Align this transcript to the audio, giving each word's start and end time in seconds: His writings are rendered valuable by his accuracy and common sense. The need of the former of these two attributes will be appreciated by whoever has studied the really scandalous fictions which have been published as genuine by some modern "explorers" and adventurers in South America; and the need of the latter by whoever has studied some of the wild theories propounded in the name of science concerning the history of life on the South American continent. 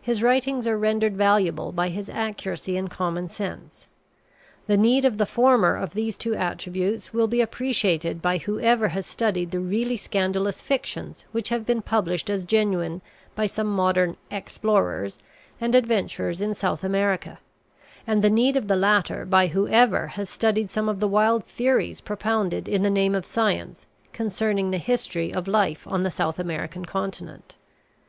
His 0.00 0.20
writings 0.20 0.66
are 0.66 0.76
rendered 0.76 1.16
valuable 1.16 1.70
by 1.70 1.90
his 1.90 2.08
accuracy 2.08 2.76
and 2.76 2.90
common 2.90 3.28
sense. 3.28 3.86
The 4.66 4.76
need 4.76 5.04
of 5.04 5.16
the 5.16 5.24
former 5.26 5.76
of 5.76 5.94
these 5.94 6.16
two 6.16 6.34
attributes 6.34 7.14
will 7.14 7.28
be 7.28 7.40
appreciated 7.40 8.20
by 8.20 8.38
whoever 8.38 8.88
has 8.88 9.06
studied 9.06 9.52
the 9.52 9.60
really 9.60 9.96
scandalous 9.96 10.60
fictions 10.60 11.24
which 11.30 11.50
have 11.50 11.64
been 11.66 11.82
published 11.82 12.28
as 12.28 12.42
genuine 12.44 13.00
by 13.36 13.46
some 13.46 13.68
modern 13.68 14.16
"explorers" 14.28 15.20
and 15.60 15.76
adventurers 15.76 16.42
in 16.42 16.56
South 16.56 16.82
America; 16.82 17.38
and 18.08 18.22
the 18.24 18.28
need 18.28 18.56
of 18.56 18.66
the 18.66 18.74
latter 18.74 19.24
by 19.24 19.46
whoever 19.46 20.08
has 20.08 20.28
studied 20.28 20.68
some 20.68 20.88
of 20.88 20.98
the 20.98 21.06
wild 21.06 21.44
theories 21.44 22.00
propounded 22.00 22.68
in 22.68 22.82
the 22.82 22.90
name 22.90 23.14
of 23.14 23.24
science 23.24 23.86
concerning 24.12 24.72
the 24.72 24.78
history 24.78 25.32
of 25.32 25.46
life 25.46 25.86
on 25.86 26.02
the 26.02 26.10
South 26.10 26.40
American 26.40 26.84
continent. 26.84 27.54